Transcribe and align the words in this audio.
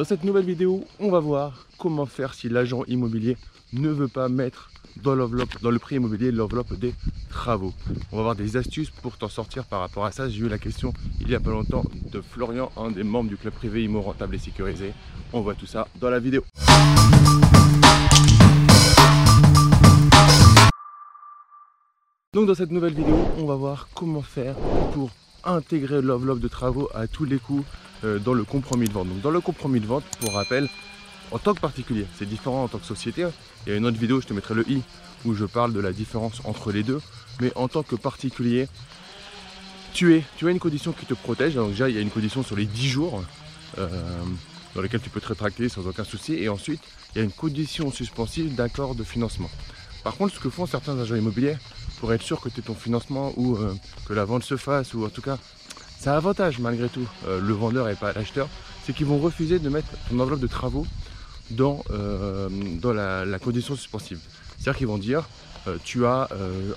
Dans 0.00 0.06
cette 0.06 0.24
nouvelle 0.24 0.46
vidéo, 0.46 0.82
on 0.98 1.10
va 1.10 1.20
voir 1.20 1.66
comment 1.76 2.06
faire 2.06 2.32
si 2.32 2.48
l'agent 2.48 2.84
immobilier 2.88 3.36
ne 3.74 3.90
veut 3.90 4.08
pas 4.08 4.30
mettre 4.30 4.70
dans 5.02 5.14
l'enveloppe, 5.14 5.60
dans 5.60 5.70
le 5.70 5.78
prix 5.78 5.96
immobilier, 5.96 6.32
l'enveloppe 6.32 6.72
des 6.72 6.94
travaux. 7.28 7.74
On 8.10 8.16
va 8.16 8.22
voir 8.22 8.34
des 8.34 8.56
astuces 8.56 8.88
pour 8.88 9.18
t'en 9.18 9.28
sortir 9.28 9.66
par 9.66 9.80
rapport 9.80 10.06
à 10.06 10.10
ça. 10.10 10.26
J'ai 10.30 10.40
eu 10.40 10.48
la 10.48 10.56
question 10.56 10.94
il 11.20 11.28
y 11.28 11.34
a 11.34 11.38
pas 11.38 11.50
longtemps 11.50 11.84
de 12.10 12.22
Florian, 12.22 12.72
un 12.78 12.90
des 12.90 13.02
membres 13.02 13.28
du 13.28 13.36
club 13.36 13.52
privé 13.52 13.84
IMO 13.84 14.00
rentable 14.00 14.36
et 14.36 14.38
sécurisé. 14.38 14.94
On 15.34 15.42
voit 15.42 15.54
tout 15.54 15.66
ça 15.66 15.86
dans 16.00 16.08
la 16.08 16.18
vidéo. 16.18 16.44
Donc 22.32 22.46
dans 22.46 22.54
cette 22.54 22.70
nouvelle 22.70 22.94
vidéo, 22.94 23.18
on 23.36 23.44
va 23.44 23.56
voir 23.56 23.90
comment 23.94 24.22
faire 24.22 24.56
pour 24.94 25.10
intégrer 25.44 26.00
l'enveloppe 26.00 26.40
de 26.40 26.48
travaux 26.48 26.88
à 26.94 27.06
tous 27.06 27.26
les 27.26 27.38
coups 27.38 27.66
dans 28.02 28.32
le 28.32 28.44
compromis 28.44 28.88
de 28.88 28.92
vente. 28.92 29.08
Donc 29.08 29.20
dans 29.20 29.30
le 29.30 29.40
compromis 29.40 29.80
de 29.80 29.86
vente, 29.86 30.04
pour 30.20 30.32
rappel, 30.32 30.68
en 31.30 31.38
tant 31.38 31.54
que 31.54 31.60
particulier, 31.60 32.06
c'est 32.18 32.28
différent 32.28 32.64
en 32.64 32.68
tant 32.68 32.78
que 32.78 32.86
société. 32.86 33.26
Il 33.66 33.70
y 33.70 33.72
a 33.72 33.76
une 33.76 33.86
autre 33.86 33.98
vidéo, 33.98 34.20
je 34.20 34.26
te 34.26 34.32
mettrai 34.32 34.54
le 34.54 34.68
i, 34.68 34.82
où 35.24 35.34
je 35.34 35.44
parle 35.44 35.72
de 35.72 35.80
la 35.80 35.92
différence 35.92 36.40
entre 36.44 36.72
les 36.72 36.82
deux. 36.82 37.00
Mais 37.40 37.52
en 37.54 37.68
tant 37.68 37.82
que 37.82 37.94
particulier, 37.94 38.68
tu, 39.92 40.14
es, 40.14 40.24
tu 40.36 40.48
as 40.48 40.50
une 40.50 40.58
condition 40.58 40.92
qui 40.92 41.06
te 41.06 41.14
protège. 41.14 41.54
Donc 41.54 41.70
déjà, 41.70 41.88
il 41.88 41.94
y 41.94 41.98
a 41.98 42.00
une 42.00 42.10
condition 42.10 42.42
sur 42.42 42.56
les 42.56 42.66
10 42.66 42.88
jours 42.88 43.22
euh, 43.78 43.88
dans 44.74 44.82
lesquels 44.82 45.00
tu 45.00 45.10
peux 45.10 45.20
te 45.20 45.28
rétracter 45.28 45.68
sans 45.68 45.86
aucun 45.86 46.04
souci. 46.04 46.34
Et 46.34 46.48
ensuite, 46.48 46.82
il 47.14 47.18
y 47.18 47.20
a 47.20 47.24
une 47.24 47.32
condition 47.32 47.90
suspensive 47.92 48.54
d'accord 48.54 48.94
de 48.94 49.04
financement. 49.04 49.50
Par 50.02 50.16
contre, 50.16 50.34
ce 50.34 50.40
que 50.40 50.50
font 50.50 50.66
certains 50.66 50.98
agents 50.98 51.16
immobiliers, 51.16 51.56
pour 51.98 52.12
être 52.12 52.22
sûr 52.22 52.40
que 52.40 52.48
tu 52.48 52.62
ton 52.62 52.74
financement 52.74 53.34
ou 53.36 53.56
euh, 53.56 53.74
que 54.06 54.14
la 54.14 54.24
vente 54.24 54.42
se 54.42 54.56
fasse, 54.56 54.94
ou 54.94 55.04
en 55.04 55.10
tout 55.10 55.22
cas, 55.22 55.38
c'est 56.00 56.08
un 56.08 56.14
avantage 56.14 56.58
malgré 56.58 56.88
tout, 56.88 57.06
euh, 57.26 57.40
le 57.42 57.52
vendeur 57.52 57.86
et 57.90 57.94
pas 57.94 58.14
l'acheteur, 58.14 58.48
c'est 58.84 58.94
qu'ils 58.94 59.04
vont 59.04 59.18
refuser 59.18 59.58
de 59.58 59.68
mettre 59.68 59.88
ton 60.08 60.18
enveloppe 60.18 60.40
de 60.40 60.46
travaux 60.46 60.86
dans, 61.50 61.84
euh, 61.90 62.48
dans 62.80 62.94
la, 62.94 63.38
condition 63.38 63.76
suspensive. 63.76 64.18
C'est-à-dire 64.56 64.78
qu'ils 64.78 64.86
vont 64.86 64.98
dire, 64.98 65.28
tu 65.84 66.06
as 66.06 66.28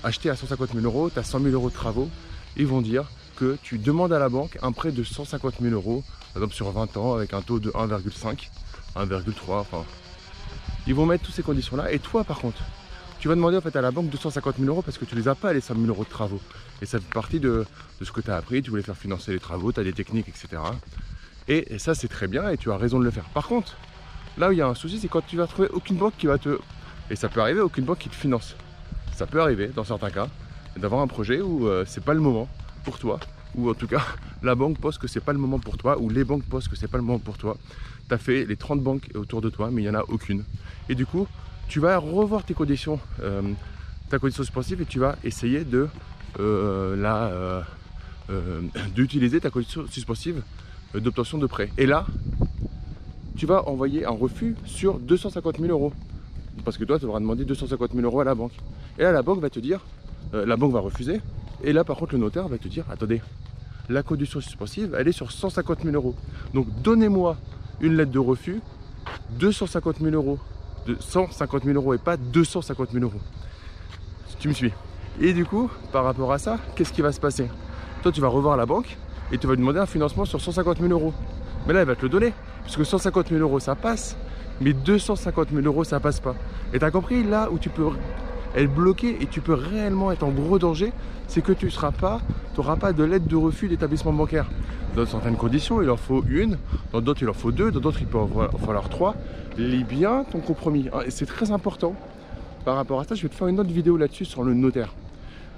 acheté 0.02 0.28
à 0.28 0.36
150 0.36 0.72
000 0.74 0.84
euros, 0.84 1.08
tu 1.08 1.18
as 1.18 1.22
100 1.22 1.40
000 1.40 1.54
euros 1.54 1.70
de 1.70 1.74
travaux, 1.74 2.10
ils 2.58 2.66
vont 2.66 2.82
dire 2.82 3.06
que 3.36 3.56
tu 3.62 3.78
demandes 3.78 4.12
à 4.12 4.18
la 4.18 4.28
banque 4.28 4.58
un 4.62 4.72
prêt 4.72 4.92
de 4.92 5.02
150 5.02 5.54
000 5.62 5.74
euros, 5.74 6.04
par 6.34 6.42
exemple 6.42 6.54
sur 6.54 6.70
20 6.70 6.96
ans, 6.98 7.14
avec 7.14 7.32
un 7.32 7.40
taux 7.40 7.60
de 7.60 7.70
1,5, 7.70 8.50
1,3, 8.96 9.32
enfin. 9.48 9.84
Ils 10.86 10.94
vont 10.94 11.06
mettre 11.06 11.24
toutes 11.24 11.34
ces 11.34 11.42
conditions-là, 11.42 11.90
et 11.92 11.98
toi 11.98 12.24
par 12.24 12.38
contre, 12.40 12.62
tu 13.24 13.28
vas 13.28 13.36
demander 13.36 13.56
à 13.56 13.80
la 13.80 13.90
banque 13.90 14.10
250 14.10 14.56
000 14.58 14.68
euros 14.68 14.82
parce 14.82 14.98
que 14.98 15.06
tu 15.06 15.14
les 15.14 15.28
as 15.28 15.34
pas 15.34 15.54
les 15.54 15.62
100 15.62 15.76
000 15.76 15.86
euros 15.86 16.04
de 16.04 16.08
travaux. 16.10 16.42
Et 16.82 16.84
ça 16.84 16.98
fait 16.98 17.10
partie 17.10 17.40
de, 17.40 17.64
ce 18.02 18.12
que 18.12 18.20
tu 18.20 18.30
as 18.30 18.36
appris, 18.36 18.60
tu 18.60 18.68
voulais 18.68 18.82
faire 18.82 18.98
financer 18.98 19.32
les 19.32 19.38
travaux, 19.38 19.72
tu 19.72 19.80
as 19.80 19.82
des 19.82 19.94
techniques, 19.94 20.28
etc. 20.28 20.60
Et, 21.48 21.78
ça 21.78 21.94
c'est 21.94 22.08
très 22.08 22.28
bien 22.28 22.50
et 22.50 22.58
tu 22.58 22.70
as 22.70 22.76
raison 22.76 22.98
de 22.98 23.04
le 23.06 23.10
faire. 23.10 23.24
Par 23.32 23.48
contre, 23.48 23.78
là 24.36 24.50
où 24.50 24.52
il 24.52 24.58
y 24.58 24.60
a 24.60 24.66
un 24.66 24.74
souci, 24.74 24.98
c'est 25.00 25.08
quand 25.08 25.26
tu 25.26 25.38
vas 25.38 25.46
trouver 25.46 25.68
aucune 25.72 25.96
banque 25.96 26.12
qui 26.18 26.26
va 26.26 26.36
te. 26.36 26.58
Et 27.08 27.16
ça 27.16 27.30
peut 27.30 27.40
arriver, 27.40 27.60
aucune 27.60 27.86
banque 27.86 28.00
qui 28.00 28.10
te 28.10 28.14
finance. 28.14 28.56
Ça 29.16 29.26
peut 29.26 29.40
arriver 29.40 29.68
dans 29.68 29.84
certains 29.84 30.10
cas 30.10 30.28
d'avoir 30.76 31.00
un 31.00 31.06
projet 31.06 31.40
où 31.40 31.66
euh, 31.66 31.84
c'est 31.86 32.04
pas 32.04 32.12
le 32.12 32.20
moment 32.20 32.46
pour 32.84 32.98
toi, 32.98 33.20
ou 33.56 33.70
en 33.70 33.74
tout 33.74 33.86
cas 33.86 34.02
la 34.42 34.54
banque 34.54 34.78
pense 34.78 34.98
que 34.98 35.06
c'est 35.06 35.20
pas 35.20 35.32
le 35.32 35.38
moment 35.38 35.58
pour 35.58 35.76
toi, 35.76 35.98
ou 35.98 36.10
les 36.10 36.24
banques 36.24 36.44
pensent 36.44 36.68
que 36.68 36.76
c'est 36.76 36.88
pas 36.88 36.98
le 36.98 37.04
moment 37.04 37.18
pour 37.18 37.38
toi. 37.38 37.56
Tu 38.08 38.14
as 38.14 38.18
fait 38.18 38.44
les 38.44 38.56
30 38.56 38.80
banques 38.80 39.08
autour 39.14 39.40
de 39.40 39.48
toi, 39.48 39.70
mais 39.72 39.82
il 39.82 39.84
n'y 39.84 39.90
en 39.90 39.98
a 39.98 40.04
aucune. 40.08 40.44
Et 40.88 40.94
du 40.94 41.06
coup, 41.06 41.26
tu 41.68 41.80
vas 41.80 41.96
revoir 41.98 42.44
tes 42.44 42.54
conditions, 42.54 43.00
euh, 43.22 43.42
ta 44.10 44.18
condition 44.18 44.42
suspensive 44.42 44.82
et 44.82 44.84
tu 44.84 44.98
vas 44.98 45.16
essayer 45.24 45.64
de 45.64 45.88
euh, 46.40 46.96
la 46.96 47.64
euh, 48.30 48.60
d'utiliser 48.94 49.40
ta 49.40 49.50
condition 49.50 49.86
suspensive 49.88 50.42
d'obtention 50.94 51.38
de 51.38 51.46
prêt. 51.46 51.70
Et 51.78 51.86
là, 51.86 52.06
tu 53.36 53.46
vas 53.46 53.68
envoyer 53.68 54.04
un 54.04 54.10
refus 54.10 54.54
sur 54.64 54.98
250 54.98 55.58
000 55.58 55.70
euros. 55.72 55.92
Parce 56.64 56.78
que 56.78 56.84
toi, 56.84 56.98
tu 56.98 57.02
devras 57.02 57.18
demander 57.18 57.44
250 57.44 57.92
000 57.92 58.04
euros 58.04 58.20
à 58.20 58.24
la 58.24 58.34
banque. 58.34 58.52
Et 58.98 59.02
là, 59.02 59.10
la 59.10 59.22
banque 59.22 59.40
va 59.40 59.50
te 59.50 59.58
dire, 59.58 59.80
la 60.32 60.56
banque 60.56 60.72
va 60.72 60.78
refuser. 60.78 61.20
Et 61.64 61.72
là, 61.72 61.82
par 61.82 61.96
contre, 61.96 62.12
le 62.12 62.20
notaire 62.20 62.46
va 62.46 62.58
te 62.58 62.68
dire, 62.68 62.84
attendez, 62.88 63.20
la 63.88 64.02
condition 64.02 64.40
suspensive, 64.40 64.96
elle 64.98 65.08
est 65.08 65.12
sur 65.12 65.30
150 65.30 65.82
000 65.82 65.94
euros. 65.94 66.14
Donc, 66.52 66.66
donnez-moi 66.82 67.36
une 67.80 67.96
lettre 67.96 68.12
de 68.12 68.18
refus, 68.18 68.60
250 69.38 70.00
000 70.00 70.14
euros 70.14 70.38
de 70.86 70.96
150 70.98 71.64
000 71.64 71.76
euros 71.76 71.94
et 71.94 71.98
pas 71.98 72.16
250 72.16 72.92
000 72.92 73.04
euros. 73.04 73.20
Tu 74.38 74.48
me 74.48 74.52
suis. 74.52 74.72
Et 75.20 75.32
du 75.32 75.44
coup, 75.44 75.70
par 75.92 76.04
rapport 76.04 76.32
à 76.32 76.38
ça, 76.38 76.58
qu'est-ce 76.76 76.92
qui 76.92 77.02
va 77.02 77.12
se 77.12 77.20
passer? 77.20 77.48
Toi, 78.02 78.12
tu 78.12 78.20
vas 78.20 78.28
revoir 78.28 78.56
la 78.56 78.66
banque 78.66 78.96
et 79.32 79.38
tu 79.38 79.46
vas 79.46 79.54
lui 79.54 79.60
demander 79.60 79.78
un 79.78 79.86
financement 79.86 80.24
sur 80.24 80.40
150 80.40 80.78
000 80.78 80.90
euros. 80.90 81.14
Mais 81.66 81.72
là, 81.72 81.80
elle 81.80 81.86
va 81.86 81.96
te 81.96 82.02
le 82.02 82.08
donner. 82.08 82.32
Puisque 82.62 82.84
150 82.84 83.28
000 83.28 83.40
euros, 83.40 83.60
ça 83.60 83.74
passe. 83.74 84.16
Mais 84.60 84.72
250 84.72 85.50
000 85.50 85.62
euros, 85.66 85.84
ça 85.84 86.00
passe 86.00 86.20
pas. 86.20 86.34
Et 86.72 86.78
tu 86.78 86.84
as 86.84 86.90
compris 86.90 87.24
là 87.24 87.50
où 87.50 87.58
tu 87.58 87.70
peux 87.70 87.88
être 88.54 88.72
bloqué 88.72 89.16
et 89.20 89.26
tu 89.26 89.40
peux 89.40 89.54
réellement 89.54 90.12
être 90.12 90.22
en 90.22 90.30
gros 90.30 90.58
danger, 90.58 90.92
c'est 91.28 91.42
que 91.42 91.52
tu 91.52 91.70
seras 91.70 91.92
pas, 91.92 92.20
tu 92.54 92.60
n'auras 92.60 92.76
pas 92.76 92.92
de 92.92 93.04
lettre 93.04 93.26
de 93.26 93.36
refus 93.36 93.68
d'établissement 93.68 94.12
bancaire. 94.12 94.46
Dans 94.94 95.06
certaines 95.06 95.36
conditions, 95.36 95.82
il 95.82 95.90
en 95.90 95.96
faut 95.96 96.24
une, 96.28 96.56
dans 96.92 97.00
d'autres, 97.00 97.22
il 97.22 97.28
en 97.28 97.34
faut 97.34 97.50
deux, 97.50 97.72
dans 97.72 97.80
d'autres, 97.80 97.98
il 98.00 98.06
peut 98.06 98.18
en 98.18 98.58
falloir 98.58 98.88
trois. 98.88 99.16
Lis 99.58 99.84
bien 99.84 100.24
ton 100.30 100.38
compromis. 100.38 100.88
Ah, 100.92 101.00
et 101.04 101.10
c'est 101.10 101.26
très 101.26 101.50
important. 101.50 101.94
Par 102.64 102.76
rapport 102.76 103.00
à 103.00 103.04
ça, 103.04 103.14
je 103.14 103.22
vais 103.22 103.28
te 103.28 103.34
faire 103.34 103.48
une 103.48 103.58
autre 103.58 103.70
vidéo 103.70 103.96
là-dessus 103.96 104.24
sur 104.24 104.44
le 104.44 104.54
notaire. 104.54 104.94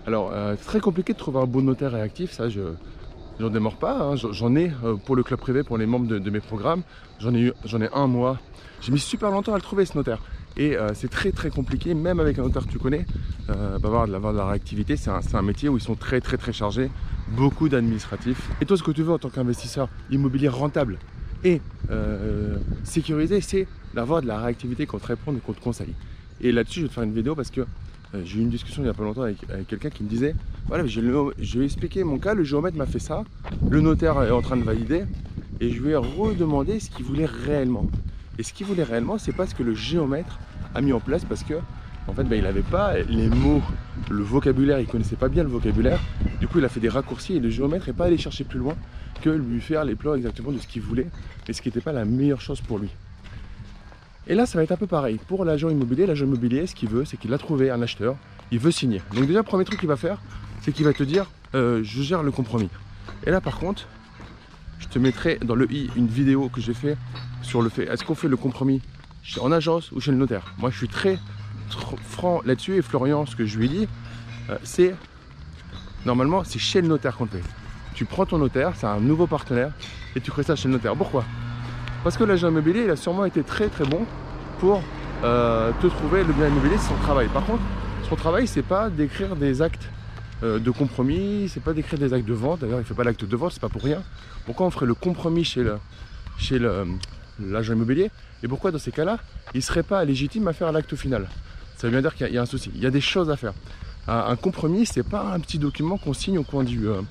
Alors, 0.06 0.30
euh, 0.32 0.54
c'est 0.58 0.66
très 0.66 0.80
compliqué 0.80 1.12
de 1.12 1.18
trouver 1.18 1.40
un 1.40 1.46
bon 1.46 1.62
notaire 1.62 1.92
réactif, 1.92 2.32
ça, 2.32 2.48
je 2.48 2.60
n'en 3.40 3.50
démords 3.50 3.76
pas. 3.76 3.98
Hein. 3.98 4.16
J'en 4.16 4.54
ai 4.56 4.72
euh, 4.84 4.96
pour 4.96 5.16
le 5.16 5.22
club 5.22 5.38
privé, 5.38 5.62
pour 5.62 5.78
les 5.78 5.86
membres 5.86 6.06
de, 6.06 6.30
mes 6.30 6.40
programmes. 6.40 6.82
J'en 7.18 7.34
ai, 7.34 7.40
eu, 7.40 7.52
j'en 7.64 7.80
ai 7.80 7.88
un 7.92 8.06
mois. 8.06 8.38
J'ai 8.80 8.92
mis 8.92 8.98
super 8.98 9.30
longtemps 9.30 9.52
à 9.52 9.56
le 9.56 9.62
trouver, 9.62 9.84
ce 9.84 9.96
notaire. 9.96 10.18
Et 10.56 10.76
euh, 10.76 10.92
c'est 10.94 11.10
très 11.10 11.32
très 11.32 11.50
compliqué, 11.50 11.92
même 11.94 12.18
avec 12.18 12.38
un 12.38 12.42
notaire 12.42 12.66
que 12.66 12.72
tu 12.72 12.78
connais, 12.78 13.04
euh, 13.50 13.78
de 13.78 14.36
la, 14.36 14.46
réactivité. 14.46 14.96
C'est 14.96 15.10
un, 15.10 15.42
métier 15.42 15.68
où 15.68 15.76
ils 15.76 15.82
sont 15.82 15.94
très 15.94 16.20
très 16.20 16.38
très 16.38 16.52
chargés, 16.52 16.90
beaucoup 17.28 17.68
d'administratifs. 17.68 18.48
Et 18.60 18.66
toi, 18.66 18.76
ce 18.76 18.82
que 18.82 18.90
tu 18.90 19.02
veux 19.02 19.12
en 19.12 19.18
tant 19.18 19.28
qu'investisseur 19.28 19.88
immobilier 20.10 20.48
rentable 20.48 20.98
et 21.44 21.60
euh, 21.90 22.56
sécurisé, 22.84 23.40
c'est 23.42 23.68
d'avoir 23.94 24.22
de 24.22 24.26
la 24.26 24.40
réactivité 24.40 24.86
qu'on 24.86 24.98
te 24.98 25.06
réponde 25.06 25.36
et 25.36 25.40
qu'on 25.40 25.52
te 25.52 25.60
conseille. 25.60 25.94
Et 26.40 26.52
là-dessus, 26.52 26.80
je 26.80 26.84
vais 26.84 26.88
te 26.88 26.94
faire 26.94 27.04
une 27.04 27.14
vidéo 27.14 27.34
parce 27.34 27.50
que 27.50 27.66
j'ai 28.24 28.38
eu 28.38 28.42
une 28.42 28.50
discussion 28.50 28.80
il 28.82 28.86
n'y 28.86 28.90
a 28.90 28.94
pas 28.94 29.02
longtemps 29.02 29.22
avec, 29.22 29.38
quelqu'un 29.68 29.90
qui 29.90 30.02
me 30.02 30.08
disait 30.08 30.34
voilà, 30.68 30.86
je 30.86 31.58
vais 31.58 31.64
expliquer 31.64 32.02
mon 32.02 32.18
cas, 32.18 32.32
le 32.32 32.44
géomètre 32.44 32.76
m'a 32.78 32.86
fait 32.86 32.98
ça, 32.98 33.24
le 33.68 33.80
notaire 33.80 34.22
est 34.22 34.30
en 34.30 34.40
train 34.40 34.56
de 34.56 34.62
valider, 34.62 35.04
et 35.60 35.70
je 35.70 35.82
lui 35.82 35.90
ai 35.90 35.96
redemandé 35.96 36.80
ce 36.80 36.90
qu'il 36.90 37.04
voulait 37.04 37.26
réellement. 37.26 37.86
Et 38.38 38.42
ce 38.42 38.52
qu'il 38.52 38.66
voulait 38.66 38.82
réellement, 38.82 39.18
c'est 39.18 39.32
pas 39.32 39.46
ce 39.46 39.54
que 39.54 39.62
le 39.62 39.74
géomètre 39.74 40.38
a 40.74 40.80
mis 40.80 40.92
en 40.92 41.00
place 41.00 41.24
parce 41.24 41.42
que 41.42 41.54
en 42.08 42.12
fait, 42.12 42.24
bah, 42.24 42.36
il 42.36 42.42
n'avait 42.42 42.62
pas 42.62 42.98
les 42.98 43.28
mots, 43.28 43.62
le 44.10 44.22
vocabulaire, 44.22 44.78
il 44.78 44.86
connaissait 44.86 45.16
pas 45.16 45.28
bien 45.28 45.42
le 45.42 45.48
vocabulaire. 45.48 46.00
Du 46.38 46.46
coup, 46.46 46.58
il 46.58 46.64
a 46.64 46.68
fait 46.68 46.80
des 46.80 46.88
raccourcis 46.88 47.36
et 47.36 47.40
le 47.40 47.50
géomètre 47.50 47.88
n'est 47.88 47.92
pas 47.92 48.04
allé 48.04 48.16
chercher 48.16 48.44
plus 48.44 48.60
loin 48.60 48.76
que 49.22 49.30
lui 49.30 49.60
faire 49.60 49.84
les 49.84 49.96
plans 49.96 50.14
exactement 50.14 50.52
de 50.52 50.58
ce 50.58 50.66
qu'il 50.66 50.82
voulait, 50.82 51.08
mais 51.46 51.54
ce 51.54 51.60
qui 51.62 51.68
n'était 51.68 51.80
pas 51.80 51.92
la 51.92 52.04
meilleure 52.04 52.40
chose 52.40 52.60
pour 52.60 52.78
lui. 52.78 52.90
Et 54.28 54.34
là, 54.34 54.46
ça 54.46 54.58
va 54.58 54.64
être 54.64 54.72
un 54.72 54.76
peu 54.76 54.86
pareil. 54.86 55.18
Pour 55.26 55.44
l'agent 55.44 55.68
immobilier, 55.68 56.06
l'agent 56.06 56.26
immobilier, 56.26 56.66
ce 56.66 56.74
qu'il 56.74 56.88
veut, 56.88 57.04
c'est 57.04 57.16
qu'il 57.16 57.32
a 57.32 57.38
trouvé 57.38 57.70
un 57.70 57.80
acheteur, 57.82 58.16
il 58.50 58.58
veut 58.58 58.70
signer. 58.70 59.00
Donc 59.14 59.26
déjà, 59.26 59.40
le 59.40 59.44
premier 59.44 59.64
truc 59.64 59.80
qu'il 59.80 59.88
va 59.88 59.96
faire, 59.96 60.20
c'est 60.62 60.72
qu'il 60.72 60.84
va 60.84 60.92
te 60.92 61.02
dire, 61.02 61.26
euh, 61.54 61.80
je 61.82 62.02
gère 62.02 62.22
le 62.22 62.30
compromis. 62.30 62.70
Et 63.24 63.30
là, 63.30 63.40
par 63.40 63.58
contre, 63.58 63.86
je 64.78 64.88
te 64.88 64.98
mettrai 64.98 65.38
dans 65.44 65.54
le 65.54 65.70
i 65.72 65.90
une 65.96 66.06
vidéo 66.06 66.48
que 66.48 66.60
j'ai 66.60 66.74
fait 66.74 66.96
sur 67.46 67.62
le 67.62 67.68
fait 67.68 67.84
est-ce 67.84 68.04
qu'on 68.04 68.14
fait 68.14 68.28
le 68.28 68.36
compromis 68.36 68.82
en 69.40 69.52
agence 69.52 69.92
ou 69.92 70.00
chez 70.00 70.10
le 70.10 70.18
notaire? 70.18 70.52
Moi, 70.58 70.70
je 70.70 70.76
suis 70.76 70.88
très, 70.88 71.18
franc 72.02 72.42
là-dessus 72.44 72.76
et 72.76 72.82
Florian, 72.82 73.26
ce 73.26 73.34
que 73.34 73.46
je 73.46 73.58
lui 73.58 73.68
dis, 73.68 73.88
euh, 74.50 74.56
c'est 74.62 74.94
normalement 76.04 76.44
c'est 76.44 76.58
chez 76.58 76.80
le 76.80 76.88
notaire 76.88 77.16
qu'on 77.16 77.24
le 77.24 77.30
fait. 77.30 77.42
Tu 77.94 78.04
prends 78.04 78.26
ton 78.26 78.38
notaire, 78.38 78.72
c'est 78.76 78.86
un 78.86 79.00
nouveau 79.00 79.26
partenaire 79.26 79.72
et 80.14 80.20
tu 80.20 80.30
crées 80.30 80.42
ça 80.42 80.54
chez 80.56 80.68
le 80.68 80.74
notaire. 80.74 80.94
Pourquoi? 80.94 81.24
Parce 82.04 82.16
que 82.16 82.24
l'agent 82.24 82.48
immobilier, 82.48 82.84
il 82.84 82.90
a 82.90 82.96
sûrement 82.96 83.24
été 83.24 83.42
très 83.42 83.68
très 83.68 83.84
bon 83.84 84.06
pour 84.60 84.82
euh, 85.24 85.72
te 85.80 85.86
trouver 85.86 86.24
le 86.24 86.32
bien 86.32 86.48
immobilier, 86.48 86.76
c'est 86.78 86.88
son 86.88 86.96
travail. 86.96 87.28
Par 87.28 87.44
contre, 87.44 87.62
son 88.08 88.16
travail, 88.16 88.46
c'est 88.46 88.62
pas 88.62 88.90
d'écrire 88.90 89.34
des 89.34 89.62
actes 89.62 89.88
euh, 90.42 90.58
de 90.58 90.70
compromis, 90.70 91.48
c'est 91.48 91.62
pas 91.62 91.72
d'écrire 91.72 91.98
des 91.98 92.12
actes 92.12 92.26
de 92.26 92.34
vente. 92.34 92.60
D'ailleurs, 92.60 92.80
il 92.80 92.84
fait 92.84 92.94
pas 92.94 93.04
l'acte 93.04 93.24
de 93.24 93.36
vente, 93.36 93.52
c'est 93.52 93.60
pas 93.60 93.68
pour 93.68 93.82
rien. 93.82 94.02
Pourquoi 94.44 94.66
on 94.66 94.70
ferait 94.70 94.86
le 94.86 94.94
compromis 94.94 95.44
chez 95.44 95.62
le 95.62 95.78
chez 96.38 96.58
l'agent 97.40 97.74
immobilier 97.74 98.10
Et 98.42 98.48
pourquoi 98.48 98.70
dans 98.70 98.78
ces 98.78 98.92
cas-là, 98.92 99.18
il 99.54 99.62
serait 99.62 99.82
pas 99.82 100.04
légitime 100.04 100.48
à 100.48 100.52
faire 100.52 100.72
l'acte 100.72 100.94
final? 100.96 101.28
Ça 101.76 101.86
veut 101.86 101.90
bien 101.90 102.00
dire 102.00 102.14
qu'il 102.14 102.32
y, 102.32 102.38
a 102.38 102.42
un 102.42 102.46
souci. 102.46 102.70
Il 102.74 102.82
y 102.82 102.86
a 102.86 102.90
des 102.90 103.00
choses 103.00 103.30
à 103.30 103.36
faire. 103.36 103.52
Un, 104.08 104.36
compromis, 104.36 104.86
c'est 104.86 105.02
pas 105.02 105.32
un 105.32 105.40
petit 105.40 105.58
document 105.58 105.98
qu'on 105.98 106.14
signe 106.14 106.38
au 106.38 106.44
coin 106.44 106.64
du 106.64 106.88
euh, 106.88 107.02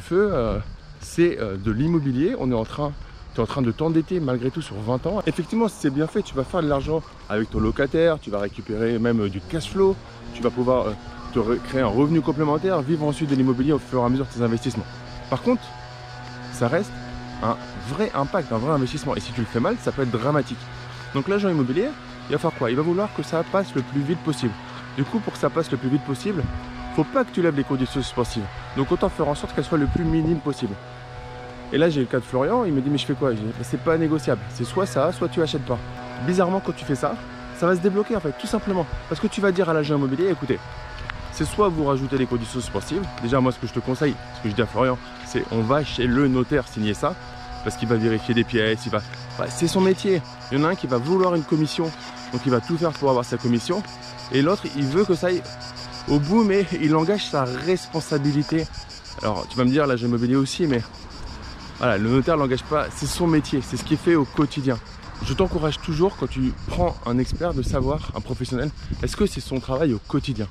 feu. 0.00 0.30
Euh, 0.32 0.58
c'est 1.00 1.36
de 1.36 1.70
l'immobilier. 1.70 2.34
On 2.38 2.50
est 2.50 2.54
en 2.54 2.64
train 2.64 2.92
tu 3.34 3.40
es 3.40 3.42
en 3.42 3.46
train 3.46 3.62
de 3.62 3.72
t'endetter 3.72 4.20
malgré 4.20 4.50
tout 4.50 4.62
sur 4.62 4.76
20 4.76 5.06
ans. 5.06 5.22
Effectivement, 5.26 5.66
si 5.66 5.74
c'est 5.80 5.90
bien 5.90 6.06
fait, 6.06 6.22
tu 6.22 6.34
vas 6.34 6.44
faire 6.44 6.62
de 6.62 6.68
l'argent 6.68 7.02
avec 7.28 7.50
ton 7.50 7.58
locataire, 7.58 8.20
tu 8.20 8.30
vas 8.30 8.38
récupérer 8.38 8.98
même 9.00 9.28
du 9.28 9.40
cash 9.40 9.70
flow, 9.70 9.96
tu 10.34 10.42
vas 10.42 10.50
pouvoir 10.50 10.86
créer 11.64 11.80
un 11.80 11.86
revenu 11.86 12.20
complémentaire, 12.20 12.80
vivre 12.82 13.04
ensuite 13.04 13.30
de 13.30 13.34
l'immobilier 13.34 13.72
au 13.72 13.78
fur 13.78 14.00
et 14.02 14.04
à 14.04 14.08
mesure 14.08 14.26
de 14.26 14.38
tes 14.38 14.42
investissements. 14.42 14.86
Par 15.30 15.42
contre, 15.42 15.62
ça 16.52 16.68
reste 16.68 16.92
un 17.44 17.56
vrai 17.88 18.10
impact, 18.14 18.52
un 18.52 18.58
vrai 18.58 18.72
investissement. 18.72 19.14
Et 19.14 19.20
si 19.20 19.32
tu 19.32 19.40
le 19.40 19.46
fais 19.46 19.60
mal, 19.60 19.76
ça 19.80 19.92
peut 19.92 20.02
être 20.02 20.10
dramatique. 20.10 20.58
Donc 21.14 21.28
l'agent 21.28 21.48
immobilier, 21.48 21.88
il 22.28 22.32
va 22.32 22.38
faire 22.38 22.52
quoi? 22.52 22.70
Il 22.70 22.76
va 22.76 22.82
vouloir 22.82 23.08
que 23.14 23.22
ça 23.22 23.44
passe 23.44 23.74
le 23.74 23.82
plus 23.82 24.00
vite 24.00 24.18
possible. 24.20 24.52
Du 24.96 25.04
coup, 25.04 25.20
pour 25.20 25.34
que 25.34 25.38
ça 25.38 25.50
passe 25.50 25.70
le 25.70 25.76
plus 25.76 25.88
vite 25.88 26.04
possible, 26.04 26.42
faut 26.96 27.04
pas 27.04 27.24
que 27.24 27.30
tu 27.30 27.42
lèves 27.42 27.56
les 27.56 27.64
conditions 27.64 28.00
suspensives. 28.00 28.44
Donc 28.76 28.90
autant 28.90 29.08
faire 29.08 29.28
en 29.28 29.34
sorte 29.34 29.54
qu'elles 29.54 29.64
soient 29.64 29.78
le 29.78 29.86
plus 29.86 30.04
minime 30.04 30.38
possible. 30.38 30.74
Et 31.72 31.78
là, 31.78 31.88
j'ai 31.88 32.00
le 32.00 32.06
cas 32.06 32.18
de 32.18 32.24
Florian, 32.24 32.64
il 32.64 32.72
me 32.72 32.80
dit 32.80 32.90
mais 32.90 32.98
je 32.98 33.06
fais 33.06 33.14
quoi? 33.14 33.30
C'est 33.62 33.80
pas 33.80 33.98
négociable. 33.98 34.40
C'est 34.50 34.64
soit 34.64 34.86
ça, 34.86 35.12
soit 35.12 35.28
tu 35.28 35.42
achètes 35.42 35.64
pas. 35.64 35.78
Bizarrement, 36.26 36.60
quand 36.60 36.74
tu 36.74 36.84
fais 36.84 36.94
ça, 36.94 37.14
ça 37.56 37.66
va 37.66 37.74
se 37.74 37.80
débloquer 37.80 38.16
en 38.16 38.20
fait, 38.20 38.32
tout 38.38 38.46
simplement. 38.46 38.86
Parce 39.08 39.20
que 39.20 39.26
tu 39.26 39.40
vas 39.40 39.52
dire 39.52 39.68
à 39.68 39.74
l'agent 39.74 39.96
immobilier, 39.96 40.28
écoutez, 40.30 40.58
c'est 41.32 41.44
soit 41.44 41.68
vous 41.68 41.84
rajoutez 41.84 42.16
les 42.16 42.26
conditions 42.26 42.60
suspensives. 42.60 43.02
Déjà, 43.22 43.40
moi, 43.40 43.50
ce 43.50 43.58
que 43.58 43.66
je 43.66 43.72
te 43.72 43.80
conseille, 43.80 44.14
ce 44.36 44.42
que 44.42 44.48
je 44.50 44.54
dis 44.54 44.62
à 44.62 44.66
Florian, 44.66 44.96
c'est 45.26 45.44
on 45.50 45.62
va 45.62 45.82
chez 45.82 46.06
le 46.06 46.28
notaire 46.28 46.68
signer 46.68 46.94
ça, 46.94 47.14
parce 47.64 47.76
qu'il 47.76 47.88
va 47.88 47.96
vérifier 47.96 48.34
des 48.34 48.44
pièces, 48.44 48.80
il 48.86 48.92
va. 48.92 49.00
c'est 49.48 49.66
son 49.66 49.80
métier. 49.80 50.20
Il 50.52 50.58
y 50.58 50.60
en 50.60 50.64
a 50.64 50.68
un 50.68 50.74
qui 50.74 50.86
va 50.86 50.98
vouloir 50.98 51.34
une 51.34 51.42
commission, 51.42 51.90
donc 52.32 52.42
il 52.44 52.52
va 52.52 52.60
tout 52.60 52.76
faire 52.76 52.92
pour 52.92 53.10
avoir 53.10 53.24
sa 53.24 53.38
commission, 53.38 53.82
et 54.32 54.42
l'autre, 54.42 54.64
il 54.76 54.84
veut 54.84 55.04
que 55.04 55.14
ça 55.14 55.28
aille 55.28 55.42
au 56.08 56.18
bout, 56.18 56.44
mais 56.44 56.66
il 56.80 56.94
engage 56.94 57.26
sa 57.26 57.44
responsabilité. 57.44 58.66
Alors, 59.22 59.46
tu 59.48 59.56
vas 59.56 59.64
me 59.64 59.70
dire, 59.70 59.86
l'agent 59.86 60.06
immobilier 60.06 60.36
aussi, 60.36 60.66
mais 60.66 60.82
voilà, 61.78 61.98
le 61.98 62.08
notaire 62.08 62.36
l'engage 62.36 62.62
pas, 62.64 62.86
c'est 62.94 63.06
son 63.06 63.26
métier, 63.26 63.60
c'est 63.62 63.76
ce 63.76 63.84
qu'il 63.84 63.96
fait 63.96 64.14
au 64.14 64.24
quotidien. 64.24 64.78
Je 65.26 65.32
t'encourage 65.32 65.80
toujours 65.80 66.16
quand 66.16 66.26
tu 66.26 66.52
prends 66.66 66.94
un 67.06 67.18
expert 67.18 67.54
de 67.54 67.62
savoir, 67.62 68.10
un 68.14 68.20
professionnel, 68.20 68.70
est-ce 69.02 69.16
que 69.16 69.26
c'est 69.26 69.40
son 69.40 69.58
travail 69.58 69.94
au 69.94 69.98
quotidien? 69.98 70.46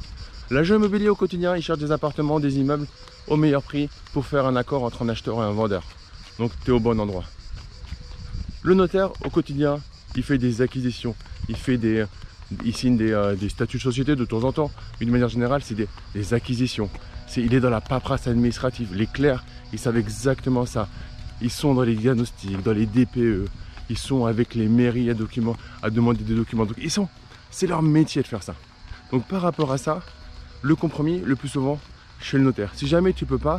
L'agent 0.49 0.75
immobilier 0.75 1.09
au 1.09 1.15
quotidien, 1.15 1.55
il 1.55 1.61
cherche 1.61 1.79
des 1.79 1.91
appartements, 1.91 2.39
des 2.39 2.57
immeubles 2.57 2.87
au 3.27 3.37
meilleur 3.37 3.61
prix 3.61 3.89
pour 4.13 4.25
faire 4.25 4.45
un 4.45 4.55
accord 4.55 4.83
entre 4.83 5.03
un 5.03 5.09
acheteur 5.09 5.37
et 5.37 5.45
un 5.45 5.51
vendeur. 5.51 5.83
Donc 6.39 6.51
tu 6.63 6.71
es 6.71 6.73
au 6.73 6.79
bon 6.79 6.99
endroit. 6.99 7.25
Le 8.63 8.73
notaire 8.73 9.11
au 9.25 9.29
quotidien, 9.29 9.79
il 10.15 10.23
fait 10.23 10.37
des 10.37 10.61
acquisitions, 10.61 11.15
il 11.49 11.55
fait 11.55 11.77
des, 11.77 12.05
il 12.63 12.75
signe 12.75 12.97
euh, 13.01 13.35
des, 13.35 13.49
statuts 13.49 13.77
de 13.77 13.81
société 13.81 14.15
de 14.15 14.25
temps 14.25 14.43
en 14.43 14.51
temps. 14.51 14.71
Mais 14.99 15.05
de 15.05 15.11
manière 15.11 15.29
générale, 15.29 15.61
c'est 15.63 15.75
des, 15.75 16.33
acquisitions. 16.33 16.89
il 17.35 17.53
est 17.53 17.59
dans 17.59 17.69
la 17.69 17.81
paperasse 17.81 18.27
administrative. 18.27 18.95
Les 18.95 19.07
clercs, 19.07 19.43
ils 19.71 19.79
savent 19.79 19.97
exactement 19.97 20.65
ça. 20.65 20.87
Ils 21.41 21.51
sont 21.51 21.73
dans 21.73 21.83
les 21.83 21.95
diagnostics, 21.95 22.61
dans 22.63 22.71
les 22.71 22.85
DPE. 22.85 23.49
Ils 23.89 23.97
sont 23.97 24.25
avec 24.25 24.55
les 24.55 24.67
mairies 24.67 25.09
à 25.09 25.89
demander 25.89 26.23
des 26.23 26.35
documents. 26.35 26.65
Donc, 26.65 26.77
ils 26.81 26.91
sont, 26.91 27.09
c'est 27.51 27.67
leur 27.67 27.81
métier 27.81 28.21
de 28.21 28.27
faire 28.27 28.43
ça. 28.43 28.55
Donc 29.11 29.27
par 29.27 29.41
rapport 29.41 29.71
à 29.71 29.77
ça, 29.77 30.01
le 30.63 30.75
compromis, 30.75 31.21
le 31.23 31.35
plus 31.35 31.49
souvent, 31.49 31.79
chez 32.19 32.37
le 32.37 32.43
notaire. 32.43 32.71
Si 32.73 32.87
jamais 32.87 33.13
tu 33.13 33.25
peux 33.25 33.37
pas, 33.37 33.51